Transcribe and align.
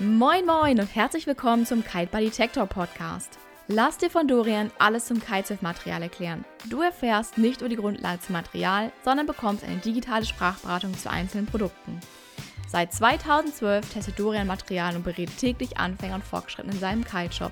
Moin 0.00 0.46
Moin 0.46 0.78
und 0.78 0.94
herzlich 0.94 1.26
willkommen 1.26 1.66
zum 1.66 1.82
Kite 1.82 2.06
Buddy 2.06 2.26
Detector 2.26 2.68
Podcast. 2.68 3.36
Lass 3.66 3.98
dir 3.98 4.10
von 4.10 4.28
Dorian 4.28 4.70
alles 4.78 5.06
zum 5.06 5.20
Kitesurf-Material 5.20 6.02
erklären. 6.02 6.44
Du 6.70 6.82
erfährst 6.82 7.36
nicht 7.36 7.58
nur 7.58 7.68
die 7.68 7.74
Grundlage 7.74 8.20
zum 8.20 8.34
Material, 8.34 8.92
sondern 9.04 9.26
bekommst 9.26 9.64
eine 9.64 9.78
digitale 9.78 10.24
Sprachberatung 10.24 10.96
zu 10.96 11.10
einzelnen 11.10 11.46
Produkten. 11.46 11.98
Seit 12.68 12.92
2012 12.92 13.92
testet 13.92 14.20
Dorian 14.20 14.46
Material 14.46 14.94
und 14.94 15.02
berät 15.02 15.36
täglich 15.36 15.78
Anfänger 15.78 16.14
und 16.14 16.24
Fortgeschrittene 16.24 16.74
in 16.74 16.80
seinem 16.80 17.04
Kite-Shop. 17.04 17.50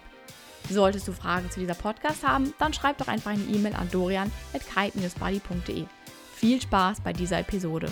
Solltest 0.71 1.09
du 1.09 1.13
Fragen 1.13 1.51
zu 1.51 1.59
dieser 1.59 1.75
Podcast 1.75 2.25
haben, 2.25 2.55
dann 2.61 2.73
schreib 2.73 2.99
doch 2.99 3.09
einfach 3.09 3.33
eine 3.33 3.43
E-Mail 3.43 3.75
an 3.75 3.91
dorian.kite-buddy.de. 3.91 5.85
Viel 6.37 6.63
Spaß 6.63 7.01
bei 7.01 7.13
dieser 7.13 7.41
Episode. 7.41 7.91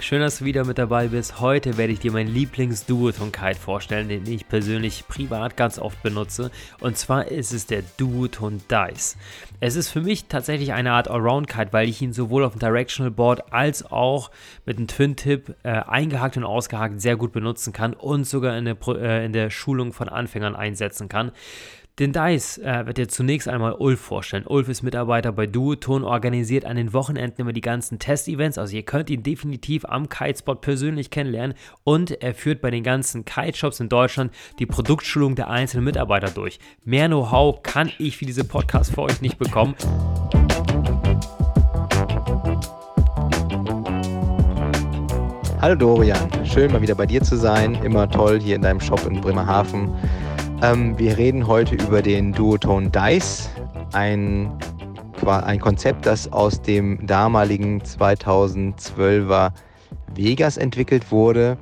Schön, 0.00 0.20
dass 0.20 0.38
du 0.38 0.46
wieder 0.46 0.64
mit 0.64 0.78
dabei 0.78 1.08
bist. 1.08 1.38
Heute 1.38 1.76
werde 1.76 1.92
ich 1.92 2.00
dir 2.00 2.12
mein 2.12 2.26
Lieblings-Duoton-Kite 2.26 3.60
vorstellen, 3.60 4.08
den 4.08 4.26
ich 4.26 4.48
persönlich 4.48 5.06
privat 5.06 5.54
ganz 5.56 5.78
oft 5.78 6.02
benutze. 6.02 6.50
Und 6.80 6.96
zwar 6.96 7.28
ist 7.28 7.52
es 7.52 7.66
der 7.66 7.82
Duoton 7.98 8.62
Dice. 8.70 9.18
Es 9.60 9.76
ist 9.76 9.90
für 9.90 10.00
mich 10.00 10.24
tatsächlich 10.28 10.72
eine 10.72 10.92
Art 10.92 11.08
Allround-Kite, 11.08 11.74
weil 11.74 11.90
ich 11.90 12.00
ihn 12.00 12.14
sowohl 12.14 12.42
auf 12.42 12.52
dem 12.52 12.60
Directional 12.60 13.10
Board 13.10 13.52
als 13.52 13.84
auch 13.92 14.30
mit 14.64 14.78
einem 14.78 14.88
Twin-Tip 14.88 15.56
äh, 15.62 15.68
eingehakt 15.68 16.38
und 16.38 16.44
ausgehakt 16.44 17.00
sehr 17.00 17.16
gut 17.16 17.32
benutzen 17.32 17.74
kann 17.74 17.92
und 17.92 18.26
sogar 18.26 18.56
in 18.56 18.64
der, 18.64 18.76
äh, 18.88 19.26
in 19.26 19.34
der 19.34 19.50
Schulung 19.50 19.92
von 19.92 20.08
Anfängern 20.08 20.56
einsetzen 20.56 21.10
kann. 21.10 21.32
Den 21.98 22.14
Dice 22.14 22.56
äh, 22.56 22.86
wird 22.86 22.96
dir 22.96 23.08
zunächst 23.08 23.48
einmal 23.48 23.74
Ulf 23.74 24.00
vorstellen. 24.00 24.46
Ulf 24.46 24.70
ist 24.70 24.82
Mitarbeiter 24.82 25.30
bei 25.30 25.46
Duoton, 25.46 26.04
organisiert 26.04 26.64
an 26.64 26.76
den 26.76 26.94
Wochenenden 26.94 27.42
immer 27.42 27.52
die 27.52 27.60
ganzen 27.60 27.98
Test-Events. 27.98 28.56
Also 28.56 28.74
ihr 28.74 28.82
könnt 28.82 29.10
ihn 29.10 29.22
definitiv 29.22 29.84
am 29.84 30.08
Kitespot 30.08 30.62
persönlich 30.62 31.10
kennenlernen 31.10 31.54
und 31.84 32.22
er 32.22 32.34
führt 32.34 32.62
bei 32.62 32.70
den 32.70 32.82
ganzen 32.82 33.26
Kite-Shops 33.26 33.80
in 33.80 33.90
Deutschland 33.90 34.32
die 34.58 34.64
Produktschulung 34.64 35.34
der 35.34 35.50
einzelnen 35.50 35.84
Mitarbeiter 35.84 36.30
durch. 36.30 36.60
Mehr 36.82 37.08
Know-how 37.08 37.62
kann 37.62 37.92
ich 37.98 38.16
für 38.16 38.24
diese 38.24 38.44
Podcast 38.44 38.94
für 38.94 39.02
euch 39.02 39.20
nicht 39.20 39.36
bekommen. 39.36 39.74
Hallo 45.60 45.74
Dorian, 45.74 46.46
schön 46.46 46.72
mal 46.72 46.80
wieder 46.80 46.94
bei 46.94 47.04
dir 47.04 47.20
zu 47.22 47.36
sein. 47.36 47.74
Immer 47.84 48.08
toll 48.08 48.40
hier 48.40 48.56
in 48.56 48.62
deinem 48.62 48.80
Shop 48.80 49.06
in 49.06 49.20
Bremerhaven. 49.20 49.92
Ähm, 50.62 50.96
wir 50.96 51.18
reden 51.18 51.48
heute 51.48 51.74
über 51.74 52.02
den 52.02 52.32
Duotone 52.32 52.88
Dice, 52.88 53.50
ein, 53.92 54.48
ein 55.26 55.58
Konzept, 55.58 56.06
das 56.06 56.32
aus 56.32 56.62
dem 56.62 57.04
damaligen 57.04 57.82
2012er 57.82 59.50
Vegas 60.14 60.56
entwickelt 60.58 61.10
wurde. 61.10 61.58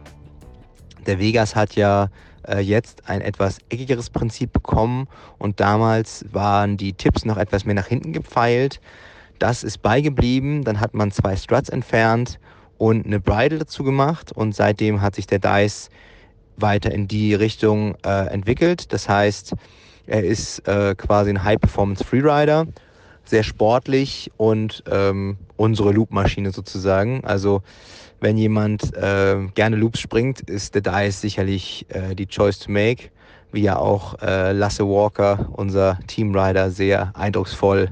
Der 1.06 1.18
Vegas 1.18 1.56
hat 1.56 1.76
ja 1.76 2.08
äh, 2.46 2.58
jetzt 2.58 3.08
ein 3.08 3.22
etwas 3.22 3.60
eckigeres 3.70 4.10
Prinzip 4.10 4.52
bekommen 4.52 5.08
und 5.38 5.60
damals 5.60 6.26
waren 6.30 6.76
die 6.76 6.92
Tipps 6.92 7.24
noch 7.24 7.38
etwas 7.38 7.64
mehr 7.64 7.76
nach 7.76 7.86
hinten 7.86 8.12
gepfeilt. 8.12 8.82
Das 9.38 9.64
ist 9.64 9.80
beigeblieben, 9.80 10.62
dann 10.62 10.78
hat 10.78 10.92
man 10.92 11.10
zwei 11.10 11.36
Struts 11.36 11.70
entfernt 11.70 12.38
und 12.76 13.06
eine 13.06 13.18
Bridle 13.18 13.60
dazu 13.60 13.82
gemacht 13.82 14.30
und 14.30 14.54
seitdem 14.54 15.00
hat 15.00 15.14
sich 15.14 15.26
der 15.26 15.38
Dice 15.38 15.88
weiter 16.62 16.90
in 16.90 17.08
die 17.08 17.34
Richtung 17.34 17.96
äh, 18.04 18.26
entwickelt. 18.26 18.92
Das 18.92 19.08
heißt, 19.08 19.54
er 20.06 20.24
ist 20.24 20.66
äh, 20.66 20.94
quasi 20.94 21.30
ein 21.30 21.44
High-Performance 21.44 22.04
Freerider, 22.04 22.66
sehr 23.24 23.42
sportlich 23.42 24.30
und 24.36 24.82
ähm, 24.90 25.38
unsere 25.56 25.92
Loop-Maschine 25.92 26.50
sozusagen. 26.50 27.24
Also 27.24 27.62
wenn 28.20 28.36
jemand 28.36 28.94
äh, 28.94 29.36
gerne 29.54 29.76
Loops 29.76 30.00
springt, 30.00 30.40
ist 30.42 30.74
der 30.74 30.82
Dice 30.82 31.20
sicherlich 31.20 31.86
äh, 31.88 32.14
die 32.14 32.26
Choice 32.26 32.58
to 32.58 32.70
make, 32.70 33.10
wie 33.52 33.62
ja 33.62 33.76
auch 33.76 34.20
äh, 34.20 34.52
Lasse 34.52 34.86
Walker, 34.86 35.48
unser 35.52 35.98
Teamrider, 36.06 36.70
sehr 36.70 37.12
eindrucksvoll 37.16 37.88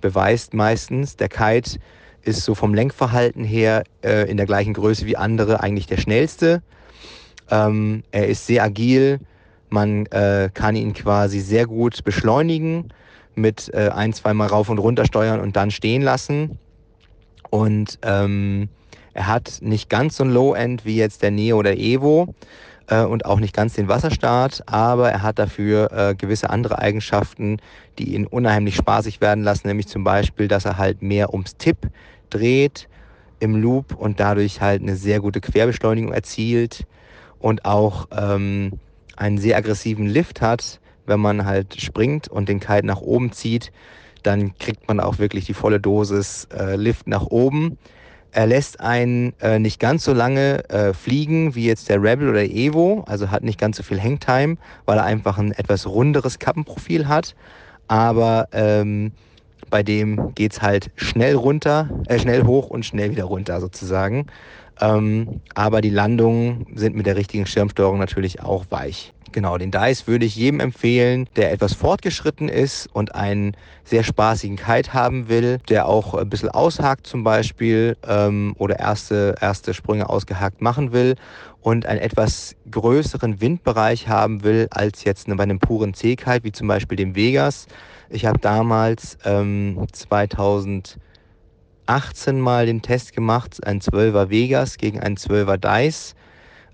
beweist 0.00 0.54
meistens. 0.54 1.16
Der 1.16 1.28
Kite 1.28 1.78
ist 2.22 2.44
so 2.44 2.54
vom 2.54 2.74
Lenkverhalten 2.74 3.44
her 3.44 3.84
äh, 4.02 4.30
in 4.30 4.36
der 4.36 4.46
gleichen 4.46 4.74
Größe 4.74 5.06
wie 5.06 5.16
andere 5.16 5.60
eigentlich 5.60 5.86
der 5.86 5.98
schnellste. 5.98 6.62
Ähm, 7.50 8.02
er 8.10 8.28
ist 8.28 8.46
sehr 8.46 8.62
agil. 8.62 9.20
Man 9.68 10.06
äh, 10.06 10.50
kann 10.52 10.76
ihn 10.76 10.94
quasi 10.94 11.40
sehr 11.40 11.66
gut 11.66 12.02
beschleunigen 12.04 12.92
mit 13.34 13.70
äh, 13.72 13.88
ein, 13.88 14.12
zweimal 14.12 14.48
rauf 14.48 14.68
und 14.68 14.78
runter 14.78 15.04
steuern 15.04 15.40
und 15.40 15.56
dann 15.56 15.70
stehen 15.70 16.02
lassen. 16.02 16.58
Und 17.50 17.98
ähm, 18.02 18.68
er 19.14 19.26
hat 19.26 19.58
nicht 19.60 19.88
ganz 19.88 20.16
so 20.16 20.24
ein 20.24 20.30
Low-End 20.30 20.84
wie 20.84 20.96
jetzt 20.96 21.22
der 21.22 21.30
Neo 21.30 21.58
oder 21.58 21.76
Evo 21.76 22.34
äh, 22.88 23.02
und 23.02 23.24
auch 23.24 23.40
nicht 23.40 23.54
ganz 23.54 23.74
den 23.74 23.88
Wasserstart, 23.88 24.62
aber 24.66 25.10
er 25.10 25.22
hat 25.22 25.38
dafür 25.38 25.90
äh, 25.92 26.14
gewisse 26.14 26.50
andere 26.50 26.78
Eigenschaften, 26.78 27.58
die 27.98 28.14
ihn 28.14 28.26
unheimlich 28.26 28.76
spaßig 28.76 29.20
werden 29.20 29.42
lassen, 29.42 29.66
nämlich 29.66 29.88
zum 29.88 30.04
Beispiel, 30.04 30.48
dass 30.48 30.64
er 30.64 30.78
halt 30.78 31.02
mehr 31.02 31.32
ums 31.32 31.56
Tipp 31.56 31.78
dreht 32.28 32.88
im 33.40 33.56
Loop 33.56 33.96
und 33.96 34.20
dadurch 34.20 34.60
halt 34.60 34.82
eine 34.82 34.96
sehr 34.96 35.20
gute 35.20 35.40
Querbeschleunigung 35.40 36.12
erzielt 36.12 36.86
und 37.40 37.64
auch 37.64 38.06
ähm, 38.16 38.72
einen 39.16 39.38
sehr 39.38 39.56
aggressiven 39.56 40.06
Lift 40.06 40.40
hat, 40.40 40.80
wenn 41.06 41.20
man 41.20 41.44
halt 41.44 41.80
springt 41.80 42.28
und 42.28 42.48
den 42.48 42.60
Kite 42.60 42.86
nach 42.86 43.00
oben 43.00 43.32
zieht, 43.32 43.72
dann 44.22 44.56
kriegt 44.58 44.86
man 44.86 45.00
auch 45.00 45.18
wirklich 45.18 45.46
die 45.46 45.54
volle 45.54 45.80
Dosis 45.80 46.46
äh, 46.56 46.76
Lift 46.76 47.06
nach 47.06 47.26
oben. 47.26 47.78
Er 48.32 48.46
lässt 48.46 48.80
einen 48.80 49.32
äh, 49.40 49.58
nicht 49.58 49.80
ganz 49.80 50.04
so 50.04 50.12
lange 50.12 50.68
äh, 50.68 50.92
fliegen 50.92 51.54
wie 51.56 51.66
jetzt 51.66 51.88
der 51.88 52.00
Rebel 52.00 52.28
oder 52.28 52.44
Evo, 52.44 53.02
also 53.08 53.30
hat 53.30 53.42
nicht 53.42 53.58
ganz 53.58 53.78
so 53.78 53.82
viel 53.82 54.00
Hangtime, 54.00 54.56
weil 54.84 54.98
er 54.98 55.04
einfach 55.04 55.38
ein 55.38 55.52
etwas 55.52 55.86
runderes 55.86 56.38
Kappenprofil 56.38 57.08
hat. 57.08 57.34
Aber 57.88 58.46
ähm, 58.52 59.10
bei 59.68 59.82
dem 59.82 60.32
geht's 60.34 60.62
halt 60.62 60.90
schnell 60.94 61.34
runter, 61.34 61.88
äh, 62.06 62.18
schnell 62.20 62.44
hoch 62.44 62.70
und 62.70 62.84
schnell 62.84 63.10
wieder 63.10 63.24
runter 63.24 63.60
sozusagen. 63.60 64.26
Ähm, 64.80 65.40
aber 65.54 65.80
die 65.80 65.90
Landungen 65.90 66.66
sind 66.74 66.96
mit 66.96 67.06
der 67.06 67.16
richtigen 67.16 67.46
Schirmsteuerung 67.46 67.98
natürlich 67.98 68.42
auch 68.42 68.64
weich. 68.70 69.12
Genau, 69.32 69.58
den 69.58 69.70
Dice 69.70 70.08
würde 70.08 70.24
ich 70.24 70.34
jedem 70.34 70.58
empfehlen, 70.58 71.28
der 71.36 71.52
etwas 71.52 71.74
fortgeschritten 71.74 72.48
ist 72.48 72.88
und 72.92 73.14
einen 73.14 73.56
sehr 73.84 74.02
spaßigen 74.02 74.56
Kite 74.56 74.92
haben 74.92 75.28
will, 75.28 75.58
der 75.68 75.86
auch 75.86 76.14
ein 76.14 76.28
bisschen 76.28 76.48
aushakt 76.48 77.06
zum 77.06 77.22
Beispiel 77.22 77.96
ähm, 78.08 78.56
oder 78.58 78.80
erste, 78.80 79.36
erste 79.40 79.72
Sprünge 79.72 80.08
ausgehakt 80.08 80.60
machen 80.60 80.92
will 80.92 81.14
und 81.60 81.86
einen 81.86 82.00
etwas 82.00 82.56
größeren 82.72 83.40
Windbereich 83.40 84.08
haben 84.08 84.42
will 84.42 84.66
als 84.70 85.04
jetzt 85.04 85.28
bei 85.28 85.42
einem 85.42 85.60
puren 85.60 85.94
C-Kite, 85.94 86.42
wie 86.42 86.52
zum 86.52 86.66
Beispiel 86.66 86.96
dem 86.96 87.14
Vegas. 87.14 87.66
Ich 88.08 88.26
habe 88.26 88.40
damals 88.40 89.16
ähm, 89.24 89.86
2000 89.92 90.98
18 91.90 92.40
Mal 92.40 92.66
den 92.66 92.82
Test 92.82 93.12
gemacht, 93.12 93.66
ein 93.66 93.80
12er 93.80 94.30
Vegas 94.30 94.78
gegen 94.78 95.00
ein 95.00 95.16
12er 95.16 95.56
Dice 95.56 96.14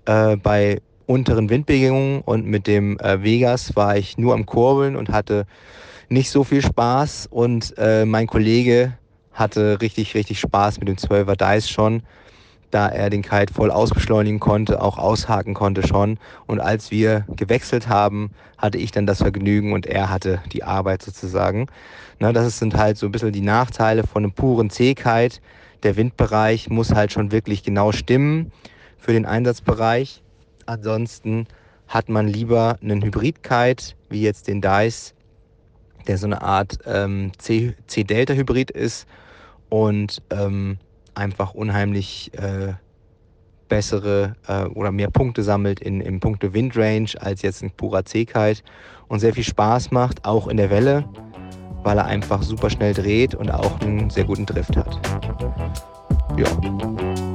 äh, 0.05 0.35
bei 0.37 0.79
unteren 1.07 1.49
Windbedingungen 1.49 2.21
und 2.21 2.45
mit 2.45 2.67
dem 2.67 2.99
äh, 2.99 3.23
Vegas 3.23 3.75
war 3.75 3.97
ich 3.97 4.19
nur 4.19 4.35
am 4.35 4.45
Kurbeln 4.45 4.95
und 4.95 5.09
hatte 5.09 5.47
nicht 6.09 6.29
so 6.29 6.43
viel 6.43 6.61
Spaß. 6.61 7.27
Und 7.31 7.73
äh, 7.77 8.05
mein 8.05 8.27
Kollege 8.27 8.93
hatte 9.33 9.81
richtig, 9.81 10.13
richtig 10.13 10.39
Spaß 10.39 10.79
mit 10.79 10.87
dem 10.87 10.97
12er 10.97 11.35
Dice 11.35 11.67
schon 11.67 12.03
da 12.71 12.89
er 12.89 13.09
den 13.09 13.21
Kite 13.21 13.53
voll 13.53 13.71
ausbeschleunigen 13.71 14.39
konnte, 14.39 14.81
auch 14.81 14.97
aushaken 14.97 15.53
konnte 15.53 15.87
schon. 15.87 16.19
Und 16.47 16.59
als 16.59 16.91
wir 16.91 17.25
gewechselt 17.35 17.87
haben, 17.87 18.31
hatte 18.57 18.77
ich 18.77 18.91
dann 18.91 19.05
das 19.05 19.19
Vergnügen 19.19 19.73
und 19.73 19.85
er 19.85 20.09
hatte 20.09 20.41
die 20.51 20.63
Arbeit 20.63 21.01
sozusagen. 21.01 21.67
Na, 22.19 22.33
das 22.33 22.59
sind 22.59 22.75
halt 22.75 22.97
so 22.97 23.05
ein 23.05 23.11
bisschen 23.11 23.31
die 23.31 23.41
Nachteile 23.41 24.03
von 24.03 24.23
einem 24.23 24.33
puren 24.33 24.69
C-Kite. 24.69 25.39
Der 25.83 25.95
Windbereich 25.95 26.69
muss 26.69 26.93
halt 26.93 27.11
schon 27.11 27.31
wirklich 27.31 27.63
genau 27.63 27.91
stimmen 27.91 28.51
für 28.97 29.13
den 29.13 29.25
Einsatzbereich. 29.25 30.21
Ansonsten 30.65 31.47
hat 31.87 32.09
man 32.09 32.27
lieber 32.27 32.77
einen 32.81 33.01
Hybrid-Kite, 33.01 33.95
wie 34.09 34.21
jetzt 34.21 34.47
den 34.47 34.61
Dice, 34.61 35.13
der 36.07 36.17
so 36.17 36.25
eine 36.25 36.41
Art 36.41 36.79
ähm, 36.85 37.31
C-Delta-Hybrid 37.37 38.71
ist 38.71 39.07
und 39.69 40.21
ähm, 40.29 40.77
einfach 41.17 41.53
unheimlich 41.53 42.31
äh, 42.33 42.73
bessere 43.67 44.35
äh, 44.47 44.65
oder 44.65 44.91
mehr 44.91 45.09
Punkte 45.09 45.43
sammelt 45.43 45.79
in, 45.81 46.01
in 46.01 46.19
Punkte 46.19 46.53
Windrange 46.53 47.11
als 47.19 47.41
jetzt 47.41 47.63
ein 47.63 47.71
purer 47.71 48.05
C-Kite 48.05 48.61
und 49.07 49.19
sehr 49.19 49.33
viel 49.33 49.43
Spaß 49.43 49.91
macht, 49.91 50.25
auch 50.25 50.47
in 50.47 50.57
der 50.57 50.69
Welle, 50.69 51.05
weil 51.83 51.97
er 51.97 52.05
einfach 52.05 52.41
super 52.43 52.69
schnell 52.69 52.93
dreht 52.93 53.35
und 53.35 53.51
auch 53.51 53.79
einen 53.81 54.09
sehr 54.09 54.25
guten 54.25 54.45
Drift 54.45 54.77
hat. 54.77 54.99
Ja. 56.37 57.26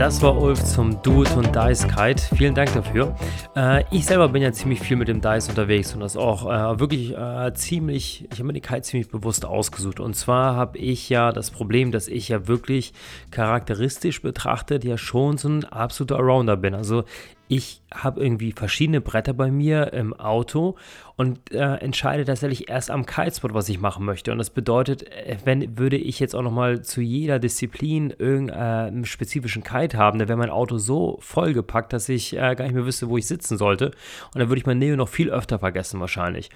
Das 0.00 0.22
war 0.22 0.40
Ulf 0.40 0.64
zum 0.64 1.02
Duoton 1.02 1.52
Dice 1.52 1.86
Kite. 1.86 2.22
Vielen 2.34 2.54
Dank 2.54 2.72
dafür. 2.72 3.14
Äh, 3.54 3.84
ich 3.90 4.06
selber 4.06 4.30
bin 4.30 4.40
ja 4.40 4.50
ziemlich 4.50 4.80
viel 4.80 4.96
mit 4.96 5.08
dem 5.08 5.20
Dice 5.20 5.50
unterwegs 5.50 5.92
und 5.92 6.00
das 6.00 6.16
auch 6.16 6.46
äh, 6.46 6.80
wirklich 6.80 7.14
äh, 7.14 7.52
ziemlich, 7.52 8.26
ich 8.32 8.38
habe 8.38 8.44
mir 8.44 8.54
den 8.54 8.62
Kite 8.62 8.80
ziemlich 8.80 9.10
bewusst 9.10 9.44
ausgesucht. 9.44 10.00
Und 10.00 10.16
zwar 10.16 10.56
habe 10.56 10.78
ich 10.78 11.10
ja 11.10 11.32
das 11.32 11.50
Problem, 11.50 11.92
dass 11.92 12.08
ich 12.08 12.30
ja 12.30 12.48
wirklich 12.48 12.94
charakteristisch 13.30 14.22
betrachtet 14.22 14.84
ja 14.84 14.96
schon 14.96 15.36
so 15.36 15.50
ein 15.50 15.66
absoluter 15.66 16.16
Arounder 16.16 16.56
bin. 16.56 16.72
Also 16.72 17.04
ich 17.50 17.82
habe 17.92 18.22
irgendwie 18.22 18.52
verschiedene 18.52 19.00
Bretter 19.00 19.32
bei 19.34 19.50
mir 19.50 19.92
im 19.92 20.14
Auto 20.14 20.76
und 21.16 21.52
äh, 21.52 21.78
entscheide 21.78 22.24
tatsächlich 22.24 22.70
erst 22.70 22.92
am 22.92 23.06
Kitespot, 23.06 23.54
was 23.54 23.68
ich 23.68 23.80
machen 23.80 24.04
möchte. 24.04 24.30
Und 24.30 24.38
das 24.38 24.50
bedeutet, 24.50 25.10
äh, 25.10 25.36
wenn 25.44 25.76
würde 25.76 25.96
ich 25.96 26.20
jetzt 26.20 26.36
auch 26.36 26.42
nochmal 26.42 26.82
zu 26.82 27.00
jeder 27.00 27.40
Disziplin 27.40 28.14
irgendeinen 28.16 29.04
spezifischen 29.04 29.64
Kite 29.64 29.98
haben, 29.98 30.20
dann 30.20 30.28
wäre 30.28 30.38
mein 30.38 30.48
Auto 30.48 30.78
so 30.78 31.18
vollgepackt, 31.22 31.92
dass 31.92 32.08
ich 32.08 32.36
äh, 32.36 32.54
gar 32.54 32.62
nicht 32.62 32.74
mehr 32.74 32.86
wüsste, 32.86 33.08
wo 33.08 33.18
ich 33.18 33.26
sitzen 33.26 33.58
sollte. 33.58 33.86
Und 34.32 34.38
dann 34.38 34.48
würde 34.48 34.60
ich 34.60 34.66
mein 34.66 34.78
Neo 34.78 34.94
noch 34.94 35.08
viel 35.08 35.28
öfter 35.28 35.58
vergessen 35.58 35.98
wahrscheinlich. 35.98 36.50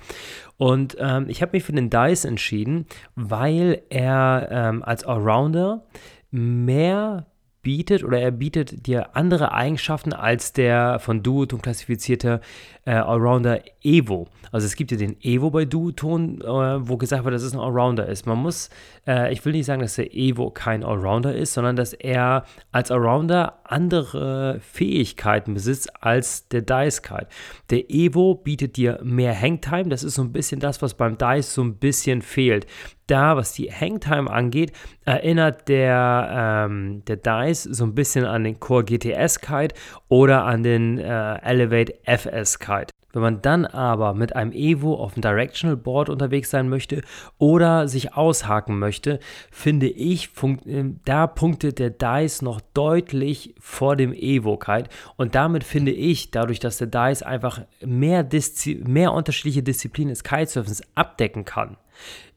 Und 0.58 0.96
ähm, 1.00 1.26
ich 1.29 1.43
habe 1.43 1.56
mich 1.56 1.64
für 1.64 1.73
den 1.73 1.91
Dice 1.91 2.25
entschieden, 2.25 2.87
weil 3.17 3.82
er 3.91 4.46
ähm, 4.49 4.85
als 4.85 5.02
Allrounder 5.02 5.85
mehr 6.31 7.26
bietet 7.64 8.05
oder 8.05 8.20
er 8.20 8.31
bietet 8.31 8.87
dir 8.87 9.16
andere 9.16 9.50
Eigenschaften 9.52 10.12
als 10.12 10.52
der 10.52 11.00
von 11.00 11.25
Duoton 11.25 11.61
klassifizierte 11.61 12.40
äh, 12.84 12.93
Allrounder 12.93 13.61
Evo. 13.82 14.28
Also 14.52 14.66
es 14.66 14.76
gibt 14.76 14.93
ja 14.93 14.96
den 14.96 15.16
Evo 15.20 15.50
bei 15.50 15.64
Duoton, 15.64 16.40
äh, 16.43 16.88
wo 16.88 16.96
gesagt 16.96 17.25
wird, 17.25 17.34
dass 17.34 17.43
es 17.43 17.55
ein 17.55 17.58
Allrounder 17.58 18.06
ist. 18.06 18.26
Man 18.26 18.38
muss, 18.38 18.70
äh, 19.06 19.32
ich 19.32 19.44
will 19.44 19.52
nicht 19.52 19.66
sagen, 19.66 19.81
dass 19.81 19.96
der 19.96 20.14
Evo 20.14 20.50
kein 20.50 20.84
Allrounder 20.84 21.34
ist, 21.34 21.55
sondern 21.55 21.75
dass 21.75 21.93
er 21.93 22.44
als 22.70 22.93
Allrounder 22.93 23.58
andere 23.64 24.60
Fähigkeiten 24.60 25.55
besitzt 25.55 25.90
als 26.05 26.46
der 26.49 26.62
Dice 26.62 27.02
Kite. 27.02 27.26
Der 27.70 27.90
Evo 27.90 28.34
bietet 28.34 28.76
dir 28.76 29.00
mehr 29.02 29.38
Hangtime, 29.38 29.88
das 29.88 30.05
ist 30.05 30.14
so 30.14 30.22
ein 30.22 30.32
bisschen 30.32 30.60
das, 30.60 30.82
was 30.82 30.94
beim 30.94 31.19
Dice 31.19 31.55
so 31.55 31.62
ein 31.62 31.76
bisschen 31.76 32.22
fehlt 32.22 32.67
da, 33.06 33.36
was 33.36 33.52
die 33.52 33.70
Hangtime 33.70 34.30
angeht, 34.30 34.72
erinnert 35.04 35.68
der, 35.68 36.66
ähm, 36.68 37.02
der 37.06 37.16
Dice 37.16 37.64
so 37.64 37.84
ein 37.84 37.94
bisschen 37.94 38.24
an 38.24 38.44
den 38.44 38.60
Core 38.60 38.84
GTS 38.84 39.40
Kite 39.40 39.74
oder 40.08 40.44
an 40.44 40.62
den 40.62 40.98
äh, 40.98 41.36
Elevate 41.42 41.94
FS 42.04 42.58
Kite. 42.58 42.88
Wenn 43.14 43.22
man 43.22 43.42
dann 43.42 43.64
aber 43.64 44.12
mit 44.12 44.34
einem 44.34 44.50
Evo 44.50 44.94
auf 44.96 45.14
dem 45.14 45.22
Directional 45.22 45.76
Board 45.76 46.08
unterwegs 46.08 46.50
sein 46.50 46.68
möchte 46.68 47.02
oder 47.38 47.86
sich 47.86 48.14
aushaken 48.14 48.80
möchte, 48.80 49.20
finde 49.52 49.86
ich, 49.86 50.30
äh, 50.42 50.84
da 51.04 51.28
punktet 51.28 51.78
der 51.78 51.90
Dice 51.90 52.42
noch 52.42 52.60
deutlich 52.74 53.54
vor 53.60 53.94
dem 53.94 54.12
Evo 54.12 54.56
Kite 54.56 54.90
und 55.16 55.36
damit 55.36 55.62
finde 55.62 55.92
ich, 55.92 56.32
dadurch, 56.32 56.58
dass 56.58 56.78
der 56.78 56.88
Dice 56.88 57.22
einfach 57.22 57.60
mehr, 57.84 58.24
Diszi 58.24 58.82
mehr 58.84 59.12
unterschiedliche 59.12 59.62
Disziplinen 59.62 60.10
des 60.10 60.24
Kitesurfens 60.24 60.82
abdecken 60.96 61.44
kann, 61.44 61.76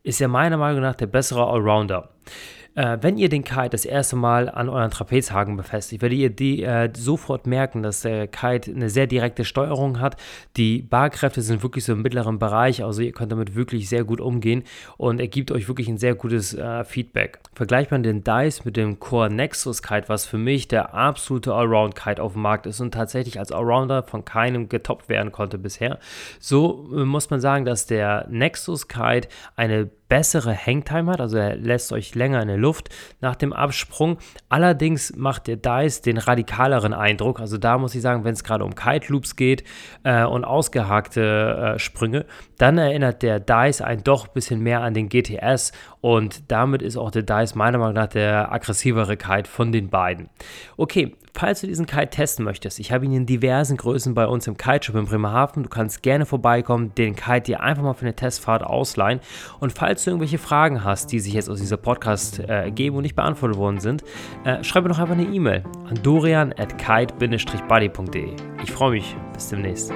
ist 0.08 0.22
er 0.22 0.30
meiner 0.30 0.56
Meinung 0.56 0.82
nach 0.82 0.96
der 0.96 1.08
bessere 1.08 1.46
Allrounder. 1.46 2.08
Äh, 2.78 3.00
wenn 3.02 3.18
ihr 3.18 3.28
den 3.28 3.44
Kite 3.44 3.70
das 3.72 3.86
erste 3.86 4.16
Mal 4.16 4.50
an 4.50 4.70
euren 4.70 4.92
Trapezhaken 4.92 5.58
befestigt, 5.58 6.04
werdet 6.04 6.20
ihr 6.20 6.30
die, 6.30 6.62
äh, 6.62 6.92
sofort 6.96 7.48
merken, 7.48 7.82
dass 7.82 8.02
der 8.02 8.28
Kite 8.28 8.72
eine 8.72 8.92
sehr 8.92 9.08
direkte 9.08 9.46
Steuerung 9.46 10.00
hat. 10.00 10.16
Die 10.58 10.84
Barkräfte 10.84 11.42
sind 11.42 11.64
wirklich 11.64 11.86
so 11.86 11.94
im 11.94 12.04
mittleren 12.04 12.38
Bereich, 12.38 12.84
also 12.84 13.02
ihr 13.02 13.14
könnt 13.14 13.32
damit 13.32 13.56
wirklich 13.56 13.90
sehr 13.90 14.04
gut 14.04 14.22
umgehen 14.22 14.64
und 14.96 15.20
er 15.20 15.28
gibt 15.28 15.52
euch 15.52 15.68
wirklich 15.68 15.88
ein 15.88 15.98
sehr 15.98 16.14
gutes 16.14 16.54
äh, 16.54 16.84
Feedback. 16.84 17.40
Vergleicht 17.56 17.90
man 17.90 18.04
den 18.04 18.24
Dice 18.24 18.64
mit 18.64 18.78
dem 18.78 19.00
Core 19.00 19.32
Nexus 19.32 19.82
Kite, 19.82 20.08
was 20.08 20.28
für 20.28 20.38
mich 20.38 20.68
der 20.68 20.94
absolute 20.94 21.56
Allround 21.56 21.96
Kite 21.96 22.22
auf 22.22 22.34
dem 22.34 22.44
Markt 22.44 22.68
ist 22.68 22.80
und 22.80 22.94
tatsächlich 22.94 23.40
als 23.40 23.52
Allrounder 23.52 24.04
von 24.04 24.24
keinem 24.24 24.70
getoppt 24.70 25.10
werden 25.10 25.32
konnte 25.32 25.58
bisher, 25.58 25.98
so 26.40 26.88
äh, 26.94 27.06
muss 27.06 27.32
man 27.32 27.42
sagen, 27.42 27.66
dass 27.66 27.88
der 27.88 28.28
Nexus 28.30 28.88
Kite 28.88 29.30
eine 29.56 29.90
bessere 30.10 30.56
Hangtime 30.56 31.12
hat, 31.12 31.22
also 31.22 31.38
er 31.38 31.56
lässt 31.56 31.92
euch 31.92 32.16
länger 32.16 32.42
in 32.42 32.48
der 32.48 32.58
Luft 32.58 32.90
nach 33.22 33.36
dem 33.36 33.54
Absprung. 33.54 34.18
Allerdings 34.50 35.16
macht 35.16 35.48
der 35.48 35.58
Dice 35.58 36.02
den 36.02 36.18
radikaleren 36.18 36.94
Eindruck, 36.94 37.40
also 37.40 37.58
da 37.58 37.78
muss 37.78 37.96
ich 37.96 38.02
sagen, 38.02 38.24
wenn 38.24 38.34
es 38.34 38.44
gerade 38.44 38.64
um 38.64 38.76
Kite 38.76 39.12
Loops 39.12 39.36
geht 39.36 39.64
äh, 40.04 40.24
und 40.24 40.46
ausgehakte 40.46 41.76
äh, 41.76 41.80
Sprünge, 41.80 42.26
dann 42.58 42.78
erinnert 42.78 43.22
der 43.24 43.40
Dice 43.40 43.82
ein 43.82 44.04
doch 44.04 44.28
ein 44.28 44.34
bisschen 44.34 44.62
mehr 44.62 44.82
an 44.82 44.94
den 44.94 45.10
GTS 45.10 45.72
und 46.02 46.52
damit 46.52 46.82
ist 46.82 46.98
auch 46.98 47.12
der 47.12 47.24
Dice 47.24 47.56
meiner 47.56 47.78
Meinung 47.78 47.96
nach 47.96 48.08
der 48.08 48.52
aggressivere 48.52 49.18
Kite 49.18 49.50
von 49.50 49.72
den 49.72 49.90
beiden. 49.90 50.30
Okay, 50.78 51.16
falls 51.38 51.62
du 51.62 51.68
diesen 51.68 51.86
Kite 51.86 52.10
testen 52.10 52.44
möchtest, 52.44 52.80
ich 52.80 52.92
habe 52.92 53.06
ihn 53.06 53.14
in 53.14 53.26
diversen 53.26 53.78
Größen 53.78 54.14
bei 54.14 54.26
uns 54.28 54.48
im 54.48 54.58
Kite 54.58 54.86
Shop 54.86 54.96
in 54.96 55.06
Bremerhaven. 55.06 55.64
Du 55.64 55.70
kannst 55.70 56.02
gerne 56.02 56.26
vorbeikommen, 56.26 56.94
den 56.96 57.16
Kite 57.16 57.42
dir 57.42 57.62
einfach 57.62 57.84
mal 57.84 57.94
für 57.94 58.06
eine 58.06 58.16
Testfahrt 58.16 58.64
ausleihen. 58.64 59.20
Und 59.60 59.74
falls 59.74 60.04
du 60.04 60.12
irgendwelche 60.12 60.38
Fragen 60.38 60.84
hast, 60.84 61.12
die 61.12 61.20
sich 61.20 61.34
jetzt 61.34 61.50
aus 61.50 61.60
dieser 61.60 61.78
Podcast 61.78 62.40
äh, 62.40 62.46
ergeben 62.46 62.98
und 62.98 63.04
nicht 63.04 63.16
beantwortet 63.16 63.58
worden 63.58 63.80
sind, 63.80 64.04
äh, 64.46 64.64
schreib 64.64 64.84
mir 64.84 64.90
doch 64.90 65.00
einfach 65.00 65.16
eine 65.16 65.28
E-Mail 65.28 65.64
an 65.90 66.00
dorian 66.02 66.54
at 66.54 66.78
kite-buddy.de. 66.78 68.36
Ich 68.64 68.72
freue 68.72 68.92
mich. 68.92 69.16
Bis 69.34 69.50
demnächst. 69.50 69.94